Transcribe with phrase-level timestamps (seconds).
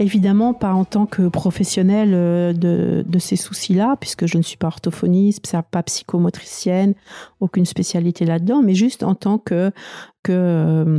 [0.00, 4.68] Évidemment, pas en tant que professionnel euh, de, ces soucis-là, puisque je ne suis pas
[4.68, 6.94] orthophoniste, pas psychomotricienne,
[7.40, 9.70] aucune spécialité là-dedans, mais juste en tant que,
[10.30, 10.98] euh,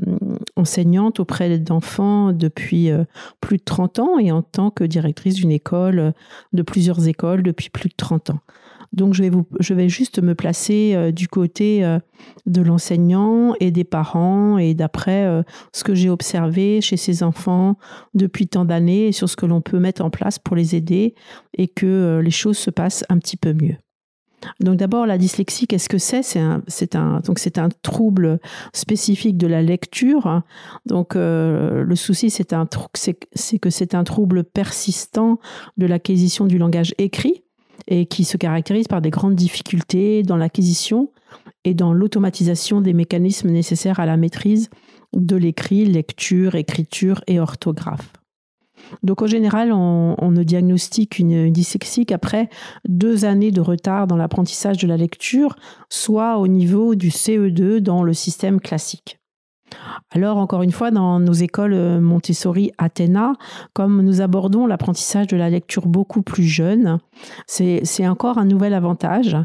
[1.17, 3.03] auprès d'enfants depuis euh,
[3.39, 6.13] plus de 30 ans et en tant que directrice d'une école,
[6.53, 8.39] de plusieurs écoles depuis plus de 30 ans.
[8.93, 11.99] Donc je vais, vous, je vais juste me placer euh, du côté euh,
[12.45, 17.77] de l'enseignant et des parents et d'après euh, ce que j'ai observé chez ces enfants
[18.13, 21.15] depuis tant d'années et sur ce que l'on peut mettre en place pour les aider
[21.57, 23.77] et que les choses se passent un petit peu mieux.
[24.59, 26.23] Donc d'abord la dyslexie, qu'est-ce que c'est?
[26.23, 26.63] C'est un,
[26.95, 28.39] un, donc c'est un trouble
[28.73, 30.41] spécifique de la lecture.
[30.87, 35.39] Donc le souci c'est un, c'est que c'est un trouble persistant
[35.77, 37.43] de l'acquisition du langage écrit
[37.87, 41.11] et qui se caractérise par des grandes difficultés dans l'acquisition
[41.63, 44.69] et dans l'automatisation des mécanismes nécessaires à la maîtrise
[45.13, 48.13] de l'écrit, lecture, écriture et orthographe.
[49.03, 52.49] Donc en général, on, ne diagnostique une dyslexie qu'après
[52.87, 55.55] deux années de retard dans l'apprentissage de la lecture,
[55.89, 59.20] soit au niveau du CE2 dans le système classique.
[60.11, 63.33] Alors, encore une fois, dans nos écoles euh, Montessori Athéna,
[63.73, 66.99] comme nous abordons l'apprentissage de la lecture beaucoup plus jeune,
[67.47, 69.37] c'est encore un nouvel avantage,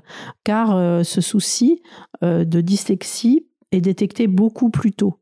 [0.44, 1.82] car euh, ce souci
[2.22, 5.14] euh, de dyslexie est détecté beaucoup plus tôt.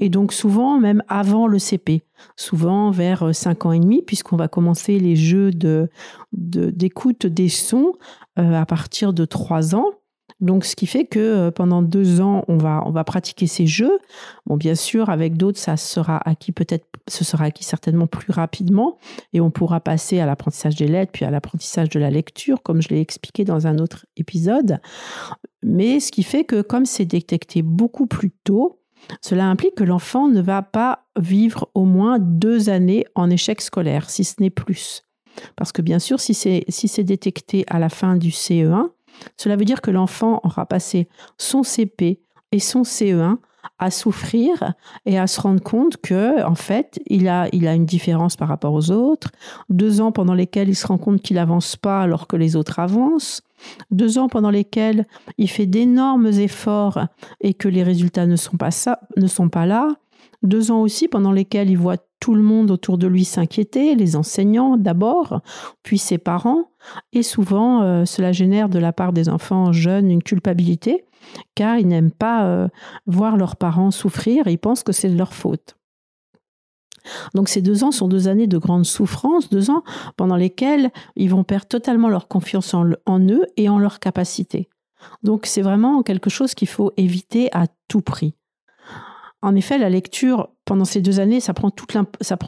[0.00, 2.04] Et donc souvent même avant le CP,
[2.36, 7.94] souvent vers 5 ans et demi, puisqu'on va commencer les jeux d'écoute de, des sons
[8.36, 9.97] à partir de 3 ans.
[10.40, 13.98] Donc, ce qui fait que euh, pendant deux ans, on va, on pratiquer ces jeux.
[14.46, 18.98] Bon, bien sûr, avec d'autres, ça sera acquis peut-être, ce sera acquis certainement plus rapidement
[19.32, 22.80] et on pourra passer à l'apprentissage des lettres, puis à l'apprentissage de la lecture, comme
[22.80, 24.80] je l'ai expliqué dans un autre épisode.
[25.62, 28.80] Mais ce qui fait que comme c'est détecté beaucoup plus tôt,
[29.20, 34.10] cela implique que l'enfant ne va pas vivre au moins deux années en échec scolaire,
[34.10, 35.02] si ce n'est plus.
[35.56, 38.90] Parce que bien sûr, si c'est détecté à la fin du CE1,
[39.36, 42.20] cela veut dire que l'enfant aura passé son CP
[42.52, 43.38] et son CE1
[43.78, 44.74] à souffrir
[45.06, 48.48] et à se rendre compte que en fait il a il a une différence par
[48.48, 49.30] rapport aux autres.
[49.68, 52.78] Deux ans pendant lesquels il se rend compte qu'il avance pas alors que les autres
[52.78, 53.42] avancent.
[53.90, 55.06] Deux ans pendant lesquels
[55.36, 57.00] il fait d'énormes efforts
[57.40, 59.88] et que les résultats ne sont pas ça ne sont pas là
[60.42, 64.16] deux ans aussi pendant lesquels il voit tout le monde autour de lui s'inquiéter, les
[64.16, 65.40] enseignants d'abord,
[65.82, 66.70] puis ses parents,
[67.12, 71.04] et souvent euh, cela génère de la part des enfants jeunes une culpabilité,
[71.54, 72.68] car ils n'aiment pas euh,
[73.06, 75.76] voir leurs parents souffrir, ils pensent que c'est de leur faute.
[77.34, 79.82] Donc ces deux ans sont deux années de grande souffrance, deux ans
[80.16, 84.68] pendant lesquels ils vont perdre totalement leur confiance en, en eux et en leurs capacités.
[85.22, 88.34] Donc c'est vraiment quelque chose qu'il faut éviter à tout prix.
[89.40, 91.70] En effet, la lecture, pendant ces deux années, ça prend,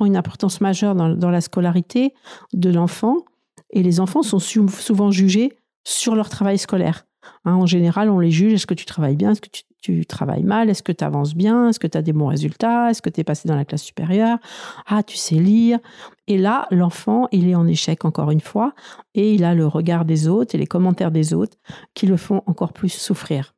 [0.05, 2.15] une importance majeure dans, la scolarité
[2.53, 3.25] de l'enfant.
[3.73, 5.53] Et les enfants sont souvent jugés
[5.85, 7.07] sur leur travail scolaire.
[7.45, 8.55] Hein, en général, on les juge.
[8.55, 9.49] Est-ce que tu travailles bien Est-ce que
[9.83, 12.91] tu travailles mal Est-ce que tu avances bien Est-ce que tu as des bons résultats
[12.91, 14.39] Est-ce que tu es passé dans la classe supérieure
[14.87, 15.79] Ah, tu sais lire
[16.27, 18.75] Et là, l'enfant, il est en échec encore une fois
[19.15, 21.57] et il a le regard des autres et les commentaires des autres
[21.95, 23.55] qui le font encore plus souffrir.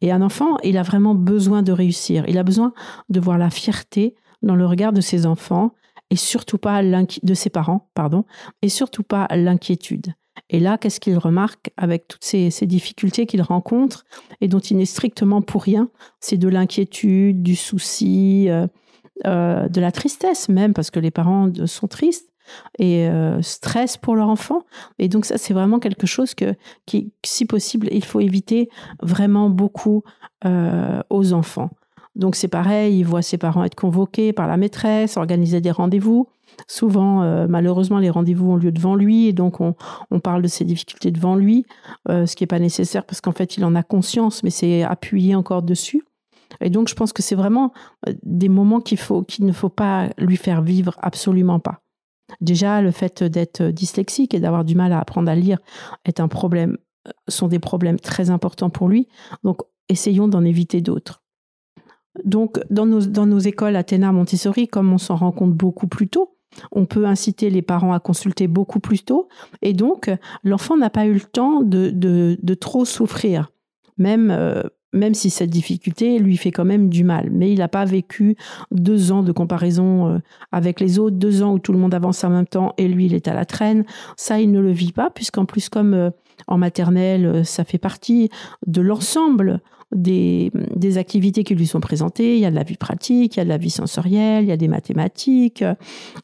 [0.00, 2.24] Et un enfant, il a vraiment besoin de réussir.
[2.28, 2.72] Il a besoin
[3.08, 5.74] de voir la fierté dans le regard de ses enfants
[6.10, 8.24] et surtout pas de ses parents, pardon,
[8.62, 10.14] et surtout pas l'inquiétude.
[10.50, 14.04] Et là, qu'est-ce qu'il remarque avec toutes ces, difficultés qu'il rencontre
[14.40, 15.90] et dont il n'est strictement pour rien?
[16.20, 18.66] C'est de l'inquiétude, du souci, euh,
[19.26, 22.30] euh, de la tristesse même, parce que les parents sont tristes
[22.78, 24.62] et euh, stressent pour leur enfant.
[24.98, 26.54] Et donc ça, c'est vraiment quelque chose que,
[27.24, 28.68] si possible, il faut éviter
[29.02, 30.02] vraiment beaucoup
[31.10, 31.70] aux enfants.
[32.18, 36.28] Donc c'est pareil, il voit ses parents être convoqués par la maîtresse, organiser des rendez-vous.
[36.66, 39.74] Souvent, euh, malheureusement, les rendez-vous ont lieu devant lui et donc on,
[40.20, 41.64] parle de ses difficultés devant lui,
[42.08, 44.82] euh, ce qui n'est pas nécessaire parce qu'en fait, il en a conscience, mais c'est
[44.82, 46.04] appuyé encore dessus.
[46.60, 47.72] Et donc, je pense que c'est vraiment
[48.08, 48.98] euh, des moments qu'il
[49.28, 51.82] qu'il ne faut pas lui faire vivre absolument pas.
[52.40, 55.58] Déjà, le fait d'être dyslexique et d'avoir du mal à apprendre à lire
[56.04, 56.76] est un problème,
[57.28, 59.08] sont des problèmes très importants pour lui.
[59.44, 61.22] Donc, essayons d'en éviter d'autres.
[62.24, 66.36] Donc, dans nos, écoles Athéna Montessori, comme on s'en rend compte beaucoup plus tôt,
[66.72, 69.28] on peut inciter les parents à consulter beaucoup plus tôt.
[69.62, 70.10] Et donc,
[70.42, 73.52] l'enfant n'a pas eu le temps de, de, trop souffrir,
[73.98, 74.62] même, euh,
[74.92, 77.28] même si cette difficulté lui fait quand même du mal.
[77.30, 78.36] Mais il n'a pas vécu
[78.70, 80.18] deux ans de comparaison euh,
[80.52, 83.06] avec les autres, deux ans où tout le monde avance en même temps et lui,
[83.06, 83.84] il est à la traîne.
[84.16, 86.10] Ça, il ne le vit pas, puisqu'en plus, comme euh,
[86.46, 88.30] en maternelle, ça fait partie
[88.66, 89.60] de l'ensemble
[89.92, 92.36] des, des, activités qui lui sont présentées.
[92.36, 94.48] Il y a de la vie pratique, il y a de la vie sensorielle, il
[94.48, 95.64] y a des mathématiques,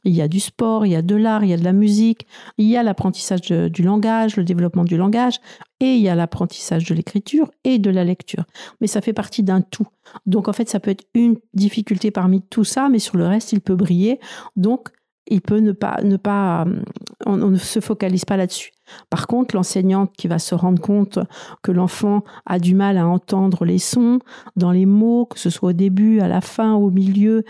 [0.05, 1.73] il y a du sport, il y a de l'art, il y a de la
[1.73, 2.27] musique,
[2.59, 5.41] il y a l'apprentissage du langage, le développement du langage,
[5.81, 8.45] et il y a l'apprentissage de l'écriture et de la lecture.
[8.81, 9.87] Mais ça fait partie d'un tout.
[10.27, 13.53] Donc en fait, ça peut être une difficulté parmi tout ça, mais sur le reste,
[13.53, 14.21] il peut briller.
[14.57, 14.91] Donc
[15.27, 16.67] il peut ne pas, ne pas,
[17.25, 18.73] on, ne se focalise pas là-dessus.
[19.09, 21.19] Par contre, l'enseignante qui va se rendre compte
[21.63, 24.19] que l'enfant a du mal à entendre les sons
[24.57, 27.45] dans les mots, que ce soit au début, à la fin, au milieu,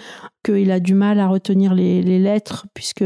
[0.44, 3.04] qu'il a du mal à retenir les, lettres puisque,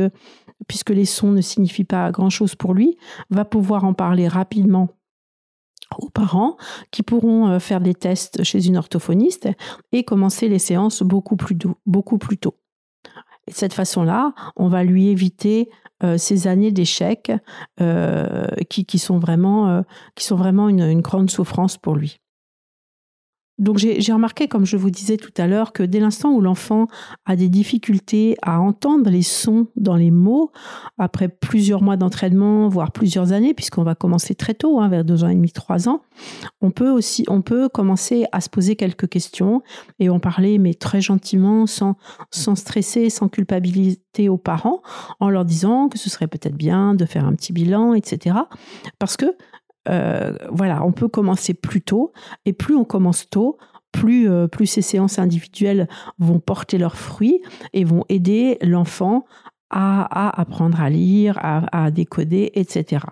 [0.66, 2.98] puisque les sons ne signifient pas grand-chose pour lui,
[3.30, 4.88] va pouvoir en parler rapidement
[5.96, 6.58] aux parents
[6.90, 9.48] qui pourront euh, faire des tests chez une orthophoniste
[9.92, 11.56] et commencer les séances beaucoup plus,
[11.86, 12.54] beaucoup plus tôt.
[13.48, 15.70] De cette façon-là, on va lui éviter
[16.04, 17.32] euh, ces années d'échecs
[17.80, 19.82] euh, qui, sont vraiment, euh,
[20.14, 22.20] qui sont vraiment une grande souffrance pour lui.
[23.58, 26.86] Donc j'ai remarqué, comme je vous disais tout à l'heure, que dès l'instant où l'enfant
[27.26, 30.52] a des difficultés à entendre les sons dans les mots,
[30.96, 35.24] après plusieurs mois d'entraînement, voire plusieurs années, puisqu'on va commencer très tôt, hein, vers deux
[35.24, 36.02] ans et demi, trois ans,
[36.60, 39.62] on peut aussi, on peut commencer à se poser quelques questions
[39.98, 41.96] et en parler, mais très gentiment, sans,
[42.30, 44.82] sans stresser, sans culpabilité aux parents,
[45.18, 48.36] en leur disant que ce serait peut-être bien de faire un petit bilan, etc.
[48.98, 49.36] Parce que
[49.88, 52.12] euh, voilà, on peut commencer plus tôt
[52.44, 53.58] et plus on commence tôt,
[53.92, 55.88] plus, euh, plus ces séances individuelles
[56.18, 57.40] vont porter leurs fruits
[57.72, 59.24] et vont aider l'enfant
[59.70, 63.04] à, apprendre à lire, à, décoder, etc.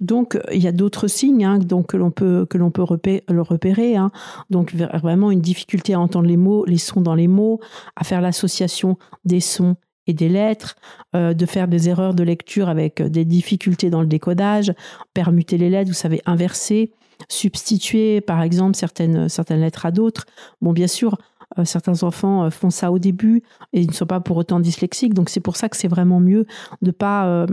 [0.00, 2.46] Donc, il y a d'autres signes hein, donc, que l'on peut,
[2.82, 3.94] repérer.
[3.94, 4.10] Hein.
[4.50, 7.60] Donc, vraiment une difficulté à entendre les mots, les sons dans les mots,
[7.94, 9.76] à faire l'association des sons
[10.14, 10.76] des lettres,
[11.14, 14.72] euh, de faire des erreurs de lecture avec euh, des difficultés dans le décodage,
[15.14, 16.92] permuter les lettres, vous savez, inverser,
[17.28, 20.26] substituer par exemple certaines, certaines lettres à d'autres.
[20.60, 21.18] Bon, bien sûr,
[21.58, 23.42] euh, certains enfants font ça au début
[23.72, 26.20] et ils ne sont pas pour autant dyslexiques, donc c'est pour ça que c'est vraiment
[26.20, 26.46] mieux
[26.82, 27.46] de pas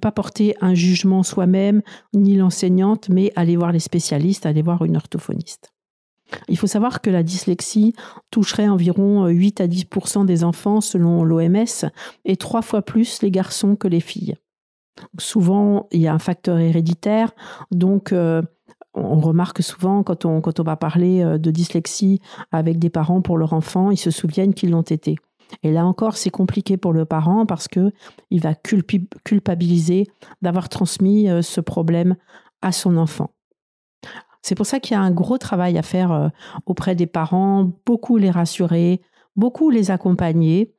[0.00, 1.82] pas porter un jugement soi-même
[2.14, 5.74] ni l'enseignante, mais aller voir les spécialistes, aller voir une orthophoniste.
[6.48, 7.94] Il faut savoir que la dyslexie
[8.30, 11.90] toucherait environ 8 euh, à 10% des enfants selon l'OMS
[12.24, 14.34] et trois fois plus les garçons que les filles.
[15.18, 17.32] Souvent, il y a un facteur héréditaire,
[17.72, 18.42] donc euh,
[18.94, 22.20] on remarque souvent quand on, quand on va parler euh, de dyslexie
[22.52, 25.16] avec des parents pour leur enfant, ils se souviennent qu'ils l'ont été.
[25.62, 27.92] Et là encore, c'est compliqué pour le parent parce que
[28.30, 30.06] il va culpabiliser
[30.42, 32.16] d'avoir transmis ce problème
[32.62, 33.30] à son enfant.
[34.44, 36.28] C'est pour ça qu'il y a un gros travail à faire euh,
[36.66, 39.00] auprès des parents, beaucoup les rassurer,
[39.36, 40.74] beaucoup les accompagner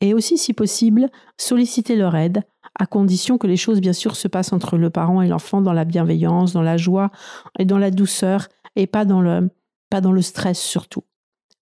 [0.00, 2.42] et aussi, si possible, solliciter leur aide,
[2.78, 5.74] à condition que les choses, bien sûr, se passent entre le parent et l'enfant dans
[5.74, 7.10] la bienveillance, dans la joie
[7.58, 9.50] et dans la douceur et pas dans le,
[9.90, 11.04] pas dans le stress surtout.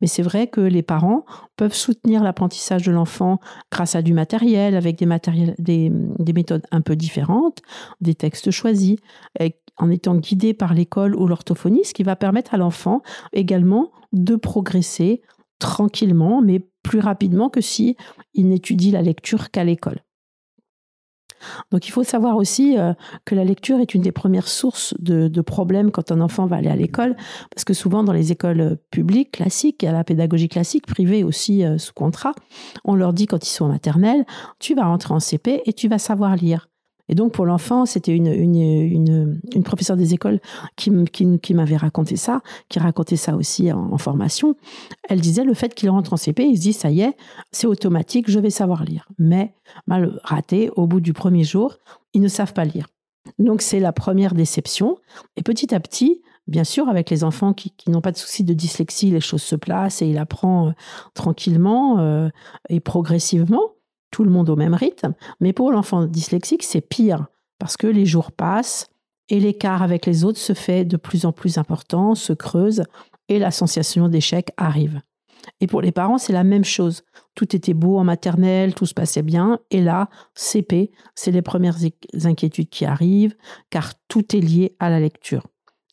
[0.01, 1.25] Mais c'est vrai que les parents
[1.57, 3.41] peuvent soutenir l'apprentissage de l'enfant
[3.73, 5.09] grâce à du matériel, avec des,
[5.59, 7.63] des, méthodes un peu différentes,
[8.01, 8.97] des textes choisis,
[9.79, 14.37] en étant guidé par l'école ou l'orthophonie, ce qui va permettre à l'enfant également de
[14.37, 15.23] progresser
[15.59, 17.97] tranquillement, mais plus rapidement que si
[18.35, 20.03] il n'étudie la lecture qu'à l'école.
[21.71, 22.95] Donc il faut savoir aussi euh,
[23.25, 26.69] que la lecture est une des premières sources de, problèmes quand un enfant va aller
[26.69, 27.17] à l'école,
[27.55, 31.79] parce que souvent dans les écoles publiques classiques, à la pédagogie classique, privée aussi euh,
[31.79, 32.33] sous contrat,
[32.85, 34.27] on leur dit quand ils sont en maternelle,
[34.59, 36.69] tu vas rentrer en CP et tu vas savoir lire.
[37.09, 40.41] Et donc pour l'enfant, c'était une, une, une, professeure des écoles
[40.77, 40.93] qui,
[41.43, 44.57] qui, m'avait raconté ça, qui racontait ça aussi en, formation.
[45.09, 47.17] Elle disait le fait qu'il rentre en CP, il se dit ça y est,
[47.51, 49.09] c'est automatique, je vais savoir lire.
[49.19, 49.55] Mais
[49.87, 51.79] mal raté, au bout du premier jour,
[52.13, 52.87] ils ne savent pas lire.
[53.39, 54.99] Donc c'est la première déception.
[55.37, 58.55] Et petit à petit, bien sûr, avec les enfants qui, n'ont pas de souci de
[58.55, 60.73] dyslexie, les choses se placent et il apprend euh,
[61.15, 62.29] tranquillement euh,
[62.69, 63.73] et progressivement
[64.11, 65.15] tout le monde au même rythme.
[65.41, 67.27] Mais pour l'enfant dyslexique, c'est pire
[67.59, 68.89] parce que les jours passent
[69.29, 72.83] et l'écart avec les autres se fait de plus en plus important, se creuse
[73.29, 75.01] et la sensation d'échec arrive.
[75.61, 77.03] Et pour les parents, c'est la même chose.
[77.35, 79.61] Tout était beau en maternelle, tout se passait bien.
[79.71, 81.79] Et là, CP, c'est les premières
[82.25, 83.37] inquiétudes qui arrivent,
[83.71, 85.47] car tout est lié à la lecture.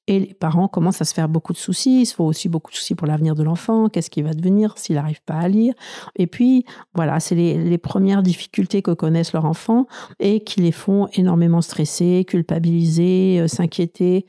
[0.07, 2.01] Et les parents commencent à se faire beaucoup de soucis.
[2.01, 3.89] Il se faut aussi beaucoup de soucis pour l'avenir de l'enfant.
[3.89, 5.73] Qu'est-ce qui va devenir s'il n'arrive pas à lire?
[6.15, 9.85] Et puis, voilà, c'est les, premières difficultés que connaissent leurs enfants
[10.19, 14.25] et qui les font énormément stresser, culpabiliser, euh, s'inquiéter.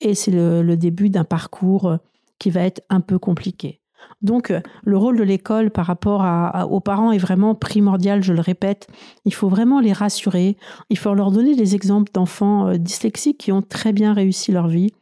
[0.00, 1.96] Et c'est le, début d'un parcours euh,
[2.38, 3.80] qui va être un peu compliqué.
[4.22, 6.24] Donc, euh, le rôle de l'école par rapport
[6.70, 8.88] aux parents est vraiment primordial, je le répète.
[9.24, 10.56] Il faut vraiment les rassurer.
[10.90, 14.92] Il faut leur donner des exemples d'enfants dyslexiques qui ont très bien réussi leur vie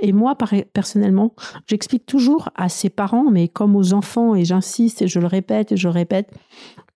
[0.00, 0.36] et moi,
[0.72, 1.34] personnellement,
[1.66, 5.72] j'explique toujours à ses parents, mais comme aux enfants, et j'insiste et je le répète
[5.72, 6.30] et je le répète,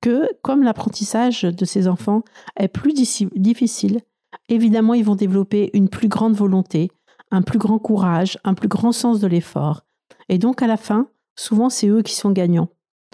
[0.01, 2.23] que comme l'apprentissage de ces enfants
[2.59, 4.01] est plus difficile,
[4.49, 6.91] évidemment, ils vont développer une plus grande volonté,
[7.31, 9.83] un plus grand courage, un plus grand sens de l'effort.
[10.29, 12.69] Et donc, à la fin, souvent, c'est eux qui sont gagnants.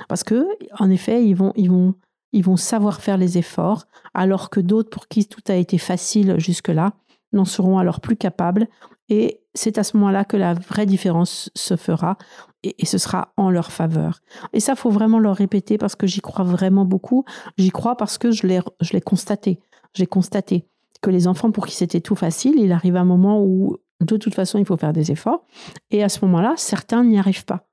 [0.09, 0.47] Parce que,
[0.78, 1.95] en effet, ils vont, ils vont,
[2.33, 6.37] ils vont savoir faire les efforts, alors que d'autres pour qui tout a été facile
[6.38, 6.95] jusque-là
[7.33, 8.69] n'en seront alors plus capables
[9.09, 12.17] et c'est à ce moment-là que la vraie différence se fera
[12.63, 14.21] et, ce sera en leur faveur.
[14.53, 17.25] Et ça, faut vraiment leur répéter parce que j'y crois vraiment beaucoup.
[17.59, 19.61] J'y crois parce que je l'ai, constaté.
[19.95, 20.67] J'ai constaté
[21.01, 24.35] que les enfants pour qui c'était tout facile, il arrive un moment où de toute
[24.35, 25.45] façon il faut faire des efforts.
[25.91, 27.67] Et à ce moment-là, certains n'y arrivent pas.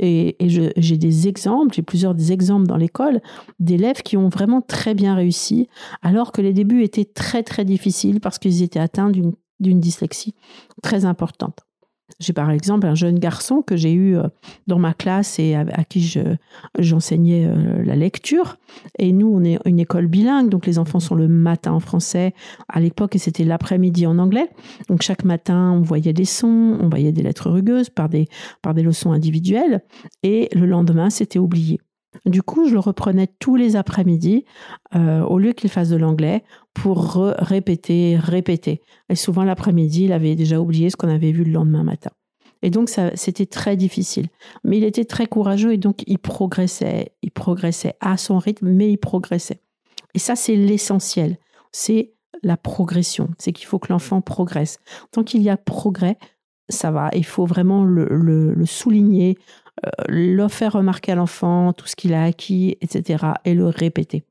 [0.00, 0.36] Et,
[0.76, 3.20] j'ai des exemples, j'ai plusieurs exemples dans l'école
[3.60, 5.68] d'élèves qui ont vraiment très bien réussi,
[6.02, 10.34] alors que les débuts étaient très très difficiles parce qu'ils étaient atteints d'une d'une dyslexie
[10.82, 11.66] très importante.
[12.20, 14.28] J'ai par exemple un jeune garçon que j'ai eu euh,
[14.66, 16.20] dans ma classe et à, qui
[16.78, 18.58] j'enseignais euh, la lecture.
[18.98, 22.34] Et nous, on est une école bilingue, donc les enfants sont le matin en français
[22.68, 24.50] à l'époque et c'était l'après-midi en anglais.
[24.88, 28.28] Donc chaque matin, on voyait des sons, on voyait des lettres rugueuses par des,
[28.60, 29.82] par des leçons individuelles.
[30.22, 31.80] Et le lendemain, c'était oublié.
[32.26, 34.44] Du coup, je le reprenais tous les après-midi,
[34.94, 36.44] euh, au lieu qu'il fasse de l'anglais,
[36.74, 38.82] pour répéter, répéter.
[39.08, 42.10] Et souvent, l'après-midi, il avait déjà oublié ce qu'on avait vu le lendemain matin.
[42.62, 44.28] Et donc, c'était très difficile.
[44.64, 47.12] Mais il était très courageux et donc, il progressait.
[47.22, 49.60] Il progressait à son rythme, mais il progressait.
[50.14, 51.38] Et ça, c'est l'essentiel.
[51.72, 52.12] C'est
[52.42, 53.30] la progression.
[53.38, 54.78] C'est qu'il faut que l'enfant progresse.
[55.12, 56.18] Tant qu'il y a progrès,
[56.68, 57.10] ça va.
[57.14, 59.36] Il faut vraiment le souligner,
[59.84, 64.24] euh, le faire remarquer à l'enfant, tout ce qu'il a acquis, etc., et le répéter.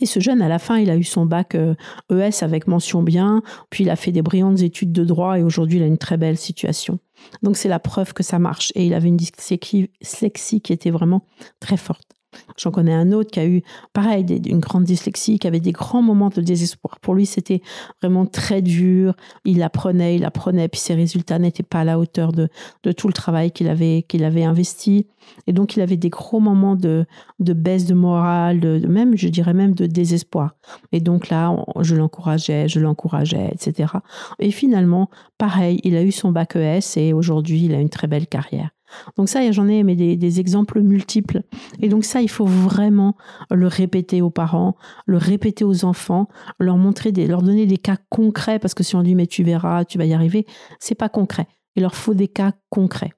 [0.00, 1.74] Et ce jeune, à la fin, il a eu son bac ES
[2.10, 5.78] e avec mention bien, puis il a fait des brillantes études de droit et aujourd'hui,
[5.78, 6.98] il a une très belle situation.
[7.42, 8.72] Donc, c'est la preuve que ça marche.
[8.74, 11.24] Et il avait une dyslexie qui était vraiment
[11.60, 12.08] très forte.
[12.56, 13.62] J'en connais un autre qui a eu,
[13.92, 16.98] pareil, une grande dyslexie, qui avait des grands moments de désespoir.
[17.00, 17.62] Pour lui, c'était
[18.00, 19.14] vraiment très dur.
[19.44, 22.48] Il apprenait, il apprenait, puis ses résultats n'étaient pas à la hauteur de,
[22.96, 25.06] tout le travail qu'il avait, qu'il avait investi.
[25.46, 27.06] Et donc, il avait des gros moments de,
[27.38, 30.56] baisse de morale, de, même, je dirais même de désespoir.
[30.92, 33.94] Et donc là, je l'encourageais, je l'encourageais, etc.
[34.38, 38.06] Et finalement, pareil, il a eu son bac ES et aujourd'hui, il a une très
[38.06, 38.70] belle carrière.
[39.16, 41.42] Donc ça, j'en ai mais des, exemples multiples.
[41.80, 43.16] Et donc ça, il faut vraiment
[43.50, 47.96] le répéter aux parents, le répéter aux enfants, leur montrer, des, leur donner des cas
[48.08, 50.46] concrets, parce que si on dit mais tu verras, tu vas y arriver,
[50.80, 51.46] c'est pas concret.
[51.76, 53.12] Il leur faut des cas concrets.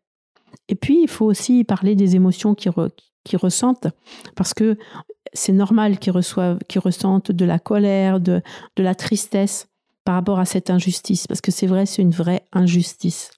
[0.68, 3.88] Et puis, il faut aussi parler des émotions qu'ils ressentent,
[4.34, 4.76] parce que
[5.32, 8.42] c'est normal qu'ils reçoivent, ressentent de la colère, de
[8.76, 9.68] la tristesse
[10.06, 13.32] par rapport à cette injustice, parce que c'est vrai, c'est une vraie injustice.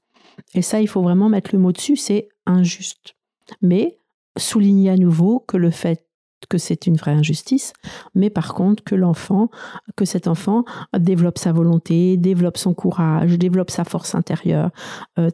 [0.54, 3.14] Et ça, il faut vraiment mettre le mot dessus, c'est injuste.
[3.62, 3.98] Mais
[4.36, 6.04] souligner à nouveau que le fait
[6.48, 7.72] que c'est une vraie injustice,
[8.14, 9.50] mais par contre que l'enfant,
[9.96, 10.64] que cet enfant
[10.96, 14.70] développe sa volonté, développe son courage, développe sa force intérieure,
[15.18, 15.30] euh,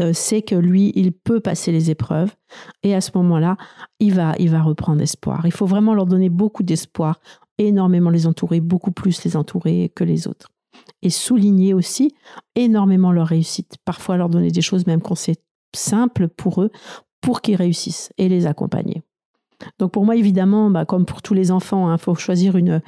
[0.00, 2.34] euh, sait que lui, il peut passer les épreuves,
[2.82, 3.56] et à ce moment-là,
[3.98, 5.46] il va, il va reprendre espoir.
[5.46, 7.20] Il faut vraiment leur donner beaucoup d'espoir,
[7.58, 10.51] énormément les entourer, beaucoup plus les entourer que les autres.
[11.02, 12.14] Et souligner aussi
[12.54, 13.76] énormément leur réussite.
[13.84, 15.36] Parfois leur donner des choses même qu'on sait
[15.74, 16.70] simples pour eux,
[17.20, 19.02] pour qu'ils réussissent et les accompagner.
[19.78, 22.80] Donc pour moi, évidemment, bah, comme pour tous les enfants, il hein, faut choisir une,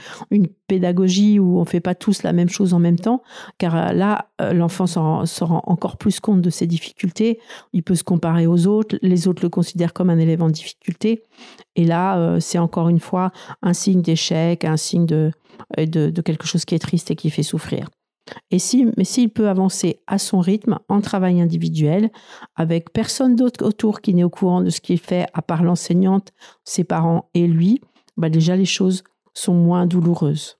[0.66, 3.22] pédagogie où on ne fait pas tous la même chose en même temps,
[3.58, 7.38] car euh, là, euh, l'enfant se rend, encore plus compte de ses difficultés,
[7.74, 11.22] il peut se comparer aux autres, les autres le considèrent comme un élève en difficulté,
[11.76, 15.32] et là, euh, c'est encore une fois un signe d'échec, un signe de
[16.24, 17.88] quelque chose qui est triste et qui fait souffrir.
[18.50, 22.10] Et si, mais s'il peut avancer à son rythme, en travail individuel,
[22.56, 26.32] avec personne d'autre autour qui n'est au courant de ce qu'il fait, à part l'enseignante,
[26.64, 27.80] ses parents et lui,
[28.16, 29.04] bah déjà les choses
[29.34, 30.58] sont moins douloureuses.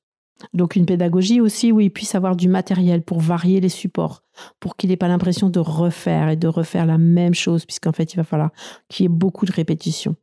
[0.53, 4.23] Donc une pédagogie aussi où il puisse avoir du matériel pour varier les supports,
[4.61, 8.13] pour qu'il n'ait pas l'impression de refaire et de refaire la même chose, puisqu'en fait
[8.13, 8.51] il va falloir
[8.89, 10.17] qu'il y ait beaucoup de répétitions.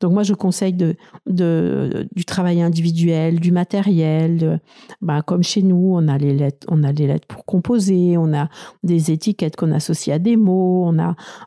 [0.00, 4.60] Donc moi, je conseille du travail individuel, du matériel.
[5.00, 8.32] Ben, comme chez nous, on a les lettres, on a les lettres pour composer, on
[8.34, 8.48] a
[8.82, 10.90] des étiquettes qu'on associe à des mots,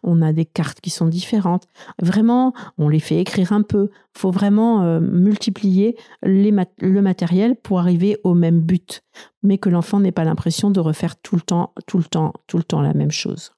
[0.04, 1.68] on a, des cartes qui sont différentes.
[2.02, 3.90] Vraiment, on les fait écrire un peu.
[4.16, 9.04] Il faut vraiment euh, multiplier le matériel pour arriver au même but,
[9.44, 12.58] mais que l'enfant n'ait pas l'impression de refaire tout le temps, tout le temps, tout
[12.58, 13.52] le temps la même chose.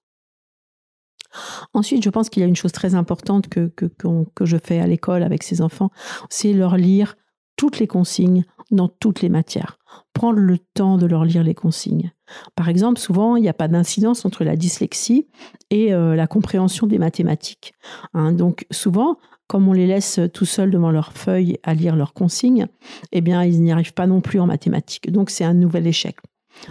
[1.74, 4.88] Ensuite, je pense qu'il y a une chose très importante que, que, je fais à
[4.88, 5.92] l'école avec ces enfants,
[6.30, 7.16] c'est leur lire
[7.56, 9.80] toutes les consignes dans toutes les matières.
[10.14, 12.12] Prendre le temps de leur lire les consignes.
[12.56, 15.28] Par exemple, souvent, il n'y a pas d'incidence entre la dyslexie
[15.70, 17.74] et euh, la compréhension des mathématiques.
[18.14, 18.32] Hein.
[18.32, 19.18] donc, souvent,
[19.48, 22.68] comme on les laisse tout seuls devant leur feuille à lire leurs consignes,
[23.12, 25.12] eh bien, ils n'y arrivent pas non plus en mathématiques.
[25.12, 26.18] Donc, c'est un nouvel échec.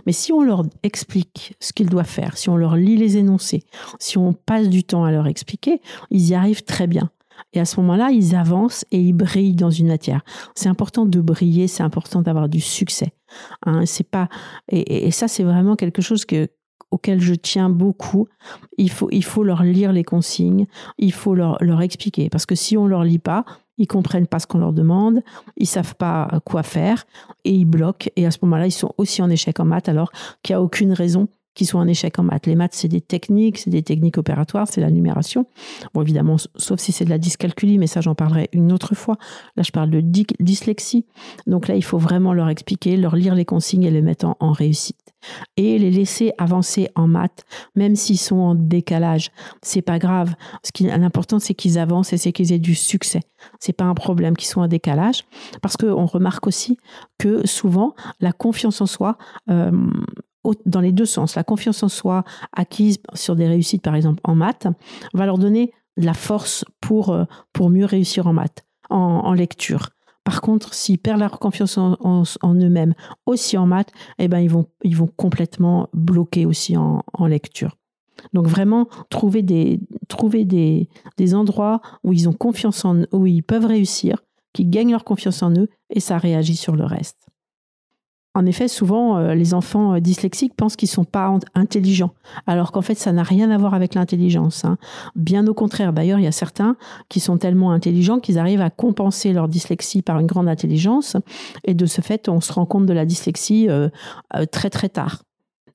[0.06, 3.64] Mais si on leur explique ce qu'ils doivent faire, si on leur lit les énoncés,
[3.98, 7.10] si on passe du temps à leur expliquer, ils y arrivent très bien.
[7.52, 10.22] Et à ce moment-là, ils avancent et ils brillent dans une matière.
[10.54, 13.12] C'est important de briller, c'est important d'avoir du succès.
[13.64, 14.28] Hein, c'est pas
[14.70, 16.48] et, ça, c'est vraiment quelque chose que
[16.90, 18.28] auquel je tiens beaucoup.
[18.78, 20.66] Il faut, il faut leur lire les consignes,
[20.98, 22.30] il faut leur, leur expliquer.
[22.30, 23.44] Parce que si on leur lit pas,
[23.78, 25.22] ils comprennent pas ce qu'on leur demande,
[25.56, 27.06] ils savent pas quoi faire
[27.44, 28.10] et ils bloquent.
[28.16, 30.12] Et à ce moment-là, ils sont aussi en échec en maths alors
[30.42, 32.46] qu'il n'y a aucune raison qu'ils soient en échec en maths.
[32.46, 35.46] Les maths, c'est des techniques, c'est des techniques opératoires, c'est la numération.
[35.92, 39.16] Bon, évidemment, sauf si c'est de la dyscalculie, mais ça, j'en parlerai une autre fois.
[39.56, 41.04] Là, je parle de dyslexie.
[41.48, 44.52] Donc là, il faut vraiment leur expliquer, leur lire les consignes et les mettre en
[44.52, 44.97] réussite
[45.56, 49.30] et les laisser avancer en maths, même s'ils sont en décalage.
[49.62, 50.34] C'est pas grave.
[50.62, 53.20] Ce qui l'important, c'est qu'ils avancent et c'est qu'ils aient du succès.
[53.60, 55.24] C'est pas un problème qu'ils soient en décalage,
[55.62, 56.78] parce qu'on remarque aussi
[57.18, 59.18] que souvent la confiance en soi
[59.50, 59.70] euh,
[60.66, 61.34] dans les deux sens.
[61.34, 64.66] La confiance en soi acquise sur des réussites, par exemple en maths,
[65.14, 69.90] va leur donner de la force pour, euh, pour mieux réussir en maths, en lecture.
[70.28, 72.92] Par contre, s'ils perdent leur confiance en, eux-mêmes,
[73.24, 77.78] aussi en maths, eh ben, ils, vont, ils complètement bloquer aussi en, lecture.
[78.34, 84.66] Donc vraiment, trouver, des endroits où ils ont confiance en où ils peuvent réussir, qui
[84.66, 87.27] gagnent leur confiance en eux, et ça réagit sur le reste.
[88.34, 92.12] En effet, souvent, euh, les enfants euh, dyslexiques pensent qu'ils sont pas intelligents,
[92.46, 94.64] alors qu'en fait, ça n'a rien à voir avec l'intelligence.
[94.64, 94.76] Hein.
[95.16, 95.92] Bien au contraire.
[95.92, 96.76] D'ailleurs, il y a certains
[97.08, 101.16] qui sont tellement intelligents qu'ils arrivent à compenser leur dyslexie par une grande intelligence,
[101.64, 103.88] et de ce fait, on se rend compte de la dyslexie euh,
[104.52, 105.22] très très tard.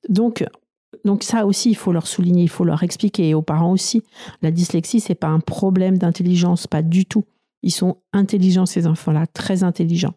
[0.08, 0.44] Donc,
[1.04, 4.02] donc ça aussi, il faut leur souligner, il faut leur expliquer, et aux parents aussi.
[4.42, 7.24] La dyslexie, c'est pas un problème d'intelligence, pas du tout.
[7.62, 10.14] Ils sont intelligents, ces enfants-là, très intelligents.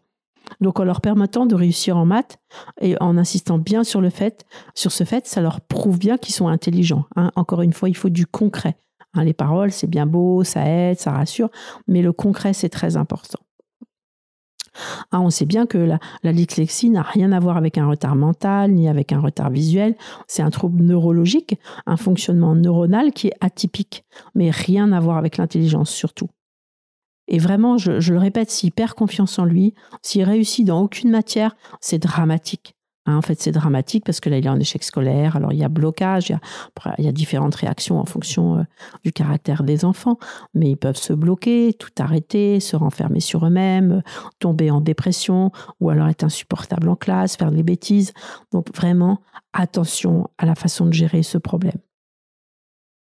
[0.60, 2.38] Donc en leur permettant de réussir en maths
[2.80, 6.34] et en insistant bien sur le fait, sur ce fait, ça leur prouve bien qu'ils
[6.34, 7.04] sont intelligents.
[7.16, 7.30] Hein.
[7.36, 8.76] Encore une fois, il faut du concret.
[9.14, 9.24] Hein.
[9.24, 11.50] les paroles, c'est bien beau, ça aide, ça rassure,
[11.86, 13.38] mais le concret, c'est très important.
[15.10, 18.14] Ah, on sait bien que la, la dyslexie n'a rien à voir avec un retard
[18.14, 19.96] mental ni avec un retard visuel.
[20.28, 25.36] C'est un trouble neurologique, un fonctionnement neuronal qui est atypique, mais rien à voir avec
[25.36, 26.28] l'intelligence surtout.
[27.28, 31.54] Et vraiment, je, le répète, s'il perd confiance en lui, s'il réussit dans aucune matière,
[31.80, 32.74] c'est dramatique.
[33.04, 35.36] Hein, en fait, c'est dramatique parce que là, il est en échec scolaire.
[35.36, 36.30] Alors, il y a blocage,
[36.98, 38.62] il y a, différentes réactions en fonction euh,
[39.04, 40.18] du caractère des enfants,
[40.54, 44.02] mais ils peuvent se bloquer, tout arrêter, se renfermer sur eux-mêmes,
[44.38, 48.12] tomber en dépression, ou alors être insupportable en classe, faire des bêtises.
[48.52, 49.20] Donc, vraiment,
[49.52, 51.78] attention à la façon de gérer ce problème.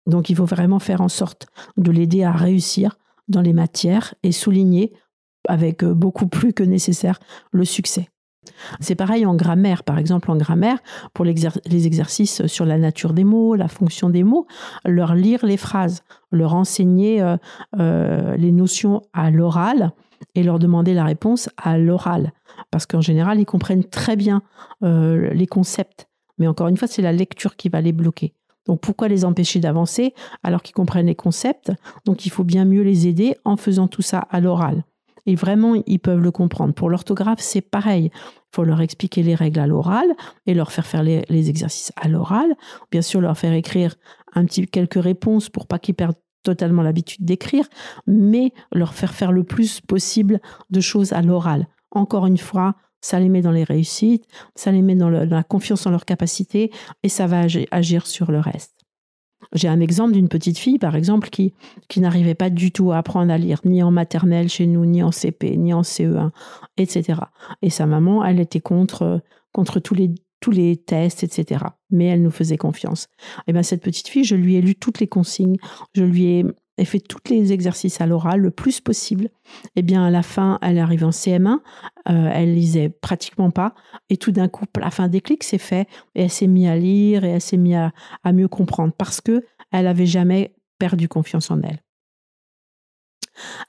[0.07, 2.97] Donc, il faut vraiment faire en sorte de l'aider à réussir
[3.29, 4.93] dans les matières et souligner
[5.49, 7.19] avec beaucoup plus que nécessaire
[7.53, 8.09] le succès.
[8.81, 10.79] C'est pareil en grammaire, par exemple en grammaire,
[11.15, 14.47] pour les exercices sur la nature des mots, la fonction des mots,
[14.85, 17.37] leur lire les phrases, leur enseigner euh,
[17.79, 19.93] euh, les notions à l'oral
[20.35, 22.33] et leur demander la réponse à l'oral.
[22.71, 24.43] Parce qu'en général, ils comprennent très bien
[24.83, 26.09] euh, les concepts.
[26.39, 28.35] Mais encore une fois, c'est la lecture qui va les bloquer.
[28.67, 31.73] Donc pourquoi les empêcher d'avancer alors qu'ils comprennent les concepts?
[32.05, 34.85] Donc il faut bien mieux les aider en faisant tout ça à l'oral.
[35.27, 36.73] Et vraiment, ils peuvent le comprendre.
[36.73, 38.11] Pour l'orthographe, c'est pareil.
[38.15, 40.07] Il faut leur expliquer les règles à l'oral
[40.47, 42.55] et leur faire faire les, exercices à l'oral.
[42.93, 43.97] Bien sûr, leur faire écrire
[44.35, 47.67] un petit quelques réponses pour pas qu'ils perdent totalement l'habitude d'écrire,
[48.07, 51.67] mais leur faire faire le plus possible de choses à l'oral.
[51.91, 52.77] Encore une fois,
[53.07, 56.73] ça les met dans les réussites, ça les met dans, la confiance en leur capacité
[57.05, 58.75] et ça va agir sur le reste.
[59.53, 61.55] J'ai un exemple d'une petite fille, par exemple, qui,
[61.89, 65.05] qui n'arrivait pas du tout à apprendre à lire, ni en maternelle chez nous, ni
[65.05, 66.31] en CP, ni en CE1,
[66.79, 67.21] etc.
[67.63, 69.21] Et sa maman, elle était contre,
[69.53, 71.65] contre tous les, tous les tests, etc.
[71.91, 73.07] Mais elle nous faisait confiance.
[73.47, 75.59] Et bien cette petite fille, je lui ai lu toutes les consignes,
[75.95, 76.47] je lui ai
[76.79, 79.27] et fait tous les exercices à l'oral le plus possible.
[79.27, 79.31] Et
[79.77, 81.61] eh bien, à la fin, elle arrive en CM1,
[82.09, 83.75] euh, elle lisait pratiquement pas,
[84.11, 86.77] et tout d'un coup, la fin des clics s'est fait, et elle s'est mise à
[86.77, 87.77] lire, et elle s'est mise
[88.25, 91.83] à, mieux comprendre, parce que elle avait jamais perdu confiance en elle.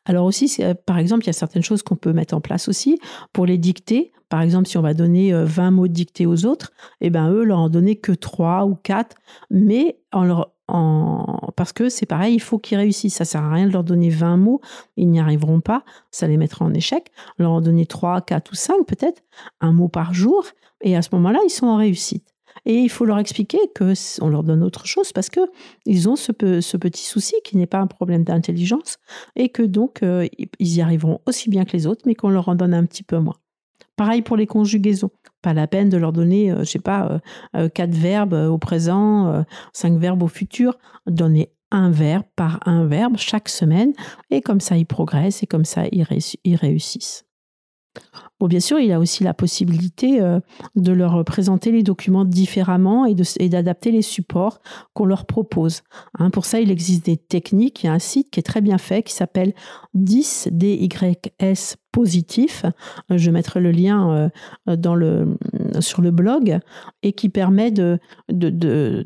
[0.06, 2.68] Alors aussi, euh, par exemple, il y a certaines choses qu'on peut mettre en place
[2.70, 3.00] aussi
[3.34, 4.14] pour les dicter.
[4.30, 7.30] Par exemple, si on va donner 20 euh, mots de dictée aux autres, eh ben
[7.32, 9.18] eux leur en donner que 3 ou 4,
[9.50, 13.16] mais en leur parce que c'est pareil, il faut qu'ils réussissent.
[13.16, 14.62] Ça sert à rien de leur donner 20 mots,
[14.96, 17.12] ils n'y arriveront pas, ça les mettra en échec.
[17.38, 19.22] Leur en donner 3, 4 ou 5 peut-être,
[19.62, 20.46] un mot par jour,
[20.82, 22.28] et à ce moment-là, ils sont en réussite.
[22.66, 25.40] Et il faut leur expliquer que on leur donne autre chose parce que
[25.86, 28.98] ils ont ce, petit souci qui n'est pas un problème d'intelligence
[29.36, 30.28] et que donc euh,
[30.60, 33.04] ils y arriveront aussi bien que les autres, mais qu'on leur en donne un petit
[33.04, 33.38] peu moins.
[33.98, 35.10] Pareil pour les conjugaisons.
[35.42, 37.20] Pas la peine de leur donner, euh, je sais pas, euh,
[37.56, 40.78] euh, quatre verbes au présent, cinq verbes au futur.
[41.08, 43.92] Donnez un verbe par un verbe chaque semaine
[44.30, 47.26] et comme ça ils progressent et comme ça ils, réussissent.
[48.40, 50.22] Bon, bien sûr, il a aussi la possibilité
[50.76, 54.62] de leur présenter les documents différemment et d'adapter les supports
[54.94, 55.82] qu'on leur propose.
[56.20, 57.84] Hein, pour ça, il existe des techniques.
[57.84, 59.54] Il y a un site qui est très bien fait qui s'appelle
[59.96, 62.64] 10DYS positif.
[63.10, 64.30] Je mettrai le lien
[64.68, 65.26] euh,
[65.80, 66.60] sur le blog
[67.02, 69.04] et qui permet de, de,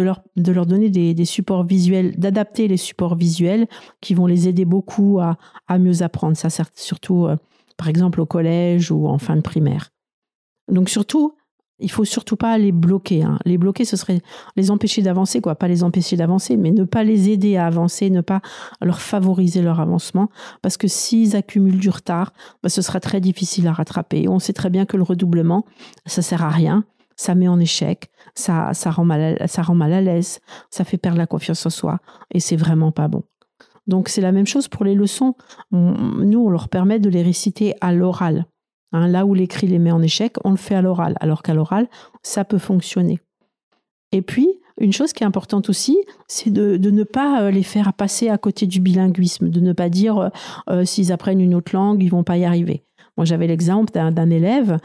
[0.00, 3.66] leur, de leur donner des, supports visuels, d'adapter les supports visuels
[4.00, 6.36] qui vont les aider beaucoup à, à mieux apprendre.
[6.36, 7.36] Ça surtout, euh,
[7.78, 9.88] par exemple, au collège ou en fin de primaire.
[10.70, 11.34] Donc surtout,
[11.78, 13.22] il faut surtout pas les bloquer.
[13.22, 13.38] Hein.
[13.44, 14.20] Les bloquer, ce serait
[14.56, 15.54] les empêcher d'avancer, quoi.
[15.54, 18.40] Pas les empêcher d'avancer, mais ne pas les aider à avancer, ne pas
[18.82, 20.28] leur favoriser leur avancement,
[20.60, 24.28] parce que s'ils accumulent du retard, bah, ce sera très difficile à rattraper.
[24.28, 25.64] On sait très bien que le redoublement,
[26.06, 26.84] ça sert à rien,
[27.16, 30.84] ça met en échec, ça, ça rend mal, à, ça rend mal à l'aise, ça
[30.84, 32.00] fait perdre la confiance en soi,
[32.32, 33.22] et c'est vraiment pas bon.
[33.88, 35.34] Donc c'est la même chose pour les leçons.
[35.72, 38.46] nous, on leur permet de les réciter à l'oral.
[38.92, 41.54] Hein, là où l'écrit les met en échec, on le fait à l'oral, alors qu'à
[41.54, 41.88] l'oral,
[42.22, 43.18] ça peut fonctionner.
[44.12, 44.48] Et puis,
[44.80, 45.98] une chose qui est importante aussi,
[46.28, 49.88] c'est de, ne pas euh, les faire passer à côté du bilinguisme, de ne pas
[49.88, 50.28] dire euh,
[50.70, 52.84] euh, s'ils apprennent une autre langue, ils vont pas y arriver.
[53.16, 54.78] Moi, j'avais l'exemple d'un élève,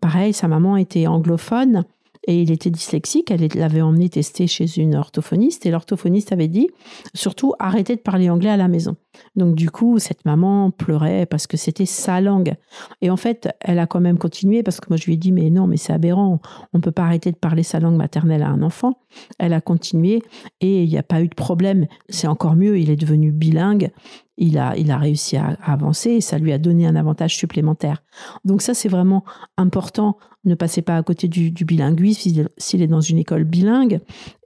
[0.00, 1.84] pareil, sa maman était anglophone,
[2.26, 3.30] et il était dyslexique.
[3.30, 6.68] Elle l'avait emmené tester chez une orthophoniste et l'orthophoniste avait dit
[7.14, 8.96] surtout arrêtez de parler anglais à la maison.
[9.34, 12.54] Donc du coup, cette maman pleurait parce que c'était sa langue.
[13.00, 15.32] Et en fait, elle a quand même continué parce que moi je lui ai dit
[15.32, 16.40] mais non, mais c'est aberrant,
[16.72, 18.98] on ne peut pas arrêter de parler sa langue maternelle à un enfant.
[19.38, 20.22] Elle a continué
[20.60, 21.86] et il n'y a pas eu de problème.
[22.08, 23.90] C'est encore mieux, il est devenu bilingue
[24.36, 28.02] il a, il a réussi à, avancer et ça lui a donné un avantage supplémentaire.
[28.44, 29.24] Donc ça, c'est vraiment
[29.56, 30.18] important.
[30.44, 34.00] Ne passez pas à côté du, bilinguisme s'il est dans une école bilingue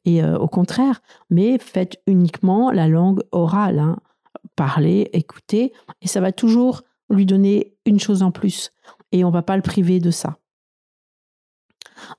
[0.04, 3.78] et euh, au contraire, mais faites uniquement la langue orale.
[3.78, 3.98] Hein.
[4.56, 5.72] Parlez, écoutez
[6.02, 8.72] et ça va toujours lui donner une chose en plus
[9.12, 10.38] et on va pas le priver de ça.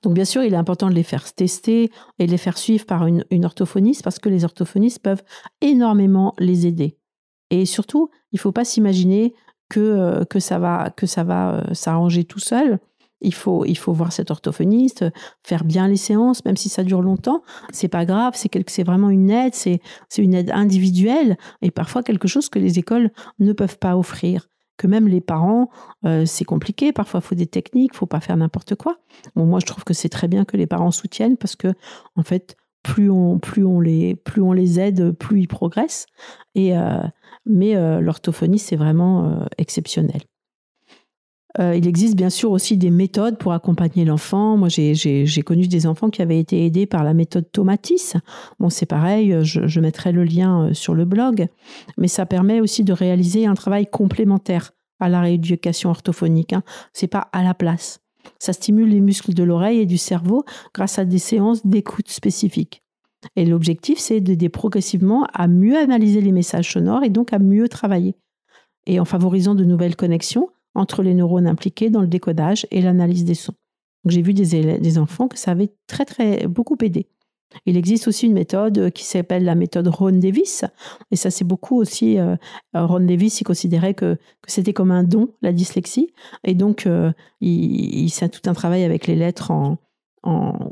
[0.02, 3.06] Donc bien sûr, il est important de les faire tester et les faire suivre par
[3.06, 5.24] une orthophoniste parce que les orthophonistes peuvent
[5.60, 6.98] énormément les aider.
[7.52, 9.34] Et surtout, il ne faut pas s'imaginer
[9.68, 12.80] que, euh, que ça va, que ça va euh, s'arranger tout seul.
[13.20, 15.04] Il faut, il faut voir cet orthophoniste,
[15.44, 17.42] faire bien les séances, même si ça dure longtemps.
[17.70, 19.80] C'est pas grave, c'est c'est vraiment une aide, c'est
[20.16, 24.48] une aide individuelle et parfois quelque chose que les écoles ne peuvent pas offrir.
[24.78, 25.68] Que même les parents,
[26.06, 26.90] euh, c'est compliqué.
[26.92, 28.96] Parfois, il faut des techniques, faut pas faire n'importe quoi.
[29.36, 31.68] Moi, je trouve que c'est très bien que les parents soutiennent parce que,
[32.16, 36.06] en fait, plus on, les, aide, plus ils progressent.
[36.54, 36.72] Et,
[37.46, 40.22] mais l'orthophonie, c'est vraiment exceptionnel.
[41.60, 44.56] Euh, il existe bien sûr aussi des méthodes pour accompagner l'enfant.
[44.56, 48.14] Moi, j'ai connu des enfants qui avaient été aidés par la méthode Tomatis.
[48.58, 51.48] Bon, c'est pareil, je, mettrai le lien euh, sur le blog,
[51.98, 56.52] mais ça permet aussi de réaliser un travail complémentaire à la rééducation orthophonique.
[56.52, 56.62] Hein.
[56.92, 58.00] C'est pas à la place.
[58.38, 62.82] Ça stimule les muscles de l'oreille et du cerveau grâce à des séances d'écoute spécifiques.
[63.36, 67.68] Et l'objectif, c'est d'aider progressivement à mieux analyser les messages sonores et donc à mieux
[67.68, 68.16] travailler.
[68.86, 73.24] Et en favorisant de nouvelles connexions, entre les neurones impliqués dans le décodage et l'analyse
[73.24, 73.54] des sons.
[74.06, 77.06] J'ai vu des, des, enfants que ça avait très, très beaucoup aidé.
[77.66, 80.64] Il existe aussi une méthode euh, qui s'appelle la méthode Ron Davis.
[81.10, 82.18] Et ça, c'est beaucoup aussi.
[82.18, 82.36] Euh,
[82.74, 86.12] Ron Davis, il considérait que, c'était comme un don, la dyslexie.
[86.44, 89.78] Et donc, euh, il, il tout un travail avec les lettres en,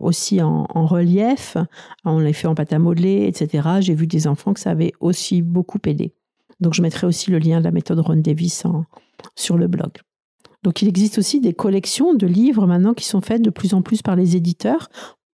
[0.00, 1.56] aussi en, relief.
[2.04, 3.68] On l'a fait en pâte à modeler, etc.
[3.80, 6.14] J'ai vu des enfants que ça avait aussi beaucoup aidé.
[6.60, 8.64] Donc, je mettrai aussi le lien de la méthode Ron Davis
[9.34, 9.92] sur le blog.
[10.62, 13.82] Donc il existe aussi des collections de livres maintenant qui sont faites de plus en
[13.82, 14.90] plus par les éditeurs,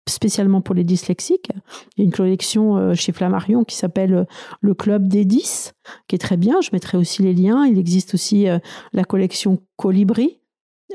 [0.09, 1.49] spécialement pour les dyslexiques.
[1.95, 4.25] Il y a une collection euh, chez Flammarion qui s'appelle euh,
[4.61, 5.73] Le Club des 10,
[6.07, 6.61] qui est très bien.
[6.61, 7.65] Je mettrai aussi les liens.
[7.65, 8.59] Il existe aussi euh,
[8.93, 10.39] la collection Colibri,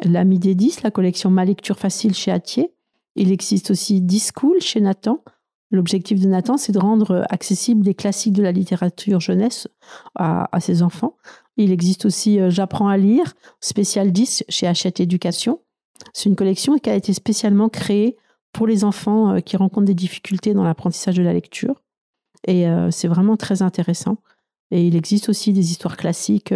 [0.05, 2.73] l'ami des 10, la collection Ma lecture facile chez Atier.
[3.15, 5.23] Il existe aussi Discool chez Nathan.
[5.71, 9.67] L'objectif de Nathan, c'est de rendre accessibles des classiques de la littérature jeunesse
[10.15, 11.17] à, à ses enfants.
[11.57, 15.61] Il existe aussi J'apprends à lire, spécial 10 chez Hachette Éducation.
[16.13, 18.17] C'est une collection qui a été spécialement créée
[18.57, 21.83] pour les enfants euh, qui rencontrent des difficultés dans l'apprentissage de la lecture.
[22.47, 24.17] Et euh, c'est vraiment très intéressant.
[24.71, 26.53] Et il existe aussi des histoires classiques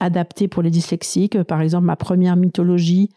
[0.00, 1.40] adaptées pour les dyslexiques.
[1.44, 3.10] Par exemple, ma première mythologie,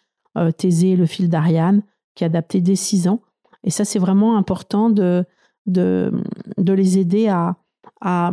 [0.58, 1.82] Thésée et le fil d'Ariane,
[2.14, 3.22] qui est adaptée dès 6 ans.
[3.64, 5.26] Et ça, c'est vraiment important de,
[5.66, 6.12] de,
[6.60, 7.56] les aider à,
[8.02, 8.32] à,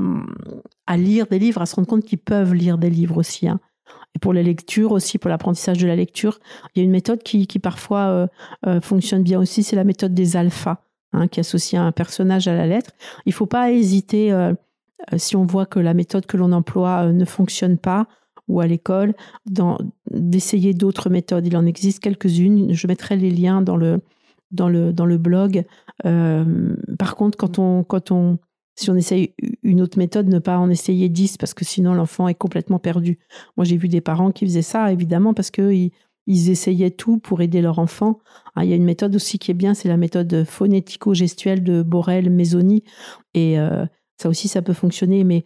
[0.86, 3.48] à lire des livres, à se rendre compte qu'ils peuvent lire des livres aussi.
[3.48, 3.58] Hein.
[4.20, 6.38] Pour la lecture aussi, pour l'apprentissage de la lecture,
[6.74, 8.26] il y a une méthode qui, qui parfois euh,
[8.66, 10.78] euh, fonctionne bien aussi, c'est la méthode des alphas,
[11.12, 12.90] hein, qui associe un personnage à la lettre.
[13.26, 14.54] Il ne faut pas hésiter, euh,
[15.16, 18.06] si on voit que la méthode que l'on emploie ne fonctionne pas,
[18.48, 19.14] ou à l'école,
[20.12, 21.46] d'essayer d'autres méthodes.
[21.46, 22.72] Il en existe quelques-unes.
[22.72, 24.00] Je mettrai les liens dans le,
[24.52, 25.64] dans le, dans le blog.
[26.04, 28.38] par contre, quand on, quand on
[28.76, 32.28] si on essaye une autre méthode, ne pas en essayer dix parce que sinon l'enfant
[32.28, 33.18] est complètement perdu.
[33.56, 35.90] Moi, j'ai vu des parents qui faisaient ça, évidemment, parce qu'ils
[36.26, 38.18] ils essayaient tout pour aider leur enfant.
[38.54, 41.82] Ah, il y a une méthode aussi qui est bien, c'est la méthode phonético-gestuelle de
[41.82, 42.84] Borel, Mesoni.
[43.32, 43.86] Et euh,
[44.20, 45.44] ça aussi, ça peut fonctionner, mais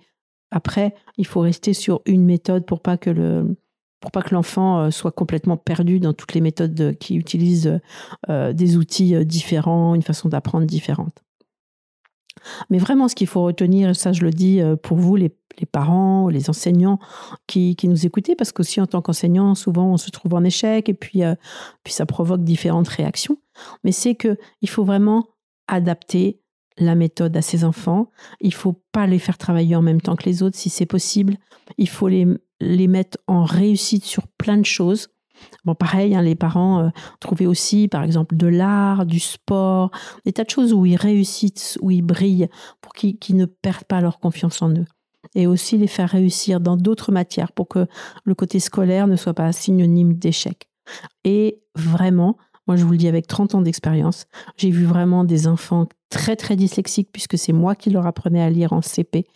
[0.51, 3.47] après, il faut rester sur une méthode pour pas que
[4.01, 7.79] pour pas que l'enfant euh, soit complètement perdu dans toutes les méthodes qui utilisent
[8.31, 11.23] euh, des outils différents, une façon d'apprendre différente.
[12.71, 15.33] Mais vraiment, ce qu'il faut retenir, ça je le dis euh, pour vous, les,
[15.71, 16.99] parents, les enseignants
[17.47, 20.95] qui, nous écoutez, parce qu'aussi en tant qu'enseignant, souvent on se trouve en échec et
[20.95, 21.35] puis, euh,
[21.85, 23.37] puis ça provoque différentes réactions.
[23.85, 25.29] Mais c'est qu'il faut vraiment
[25.69, 26.41] adapter
[26.79, 28.11] la méthode à ses enfants.
[28.41, 31.37] Il faut pas les faire travailler en même temps que les autres si c'est possible.
[31.77, 32.27] Il faut les,
[32.61, 35.09] les mettre en réussite sur plein de choses.
[35.65, 36.89] Bon, pareil, hein, les parents euh,
[37.21, 39.91] trouvaient aussi, par exemple, de l'art, du sport,
[40.25, 42.49] des tas de choses où ils réussissent, où ils brillent,
[42.81, 44.87] pour qu'ils ne perdent pas leur confiance en eux.
[45.35, 47.87] Et aussi les faire réussir dans d'autres matières pour que
[48.25, 50.69] le côté scolaire ne soit pas synonyme d'échec.
[51.25, 52.37] Et vraiment,
[52.71, 56.37] moi, je vous le dis avec 30 ans d'expérience, j'ai vu vraiment des enfants très,
[56.37, 59.27] très dyslexiques, puisque c'est moi qui leur apprenais à lire en CP,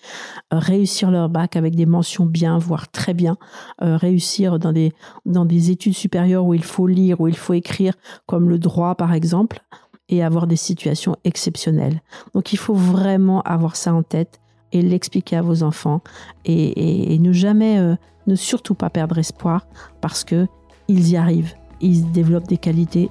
[0.52, 3.36] euh, réussir leur bac avec des mentions bien, voire très bien,
[3.82, 4.92] euh, réussir dans des,
[5.26, 7.94] dans des études supérieures où il faut lire, où il faut écrire,
[8.26, 9.64] comme le droit, par exemple,
[10.08, 12.02] et avoir des situations exceptionnelles.
[12.34, 16.02] Donc, il faut vraiment avoir ça en tête et l'expliquer à vos enfants
[16.44, 17.96] et, ne jamais, euh,
[18.28, 19.66] ne surtout pas perdre espoir
[20.00, 20.46] parce que
[20.86, 23.10] ils y arrivent, ils développent des qualités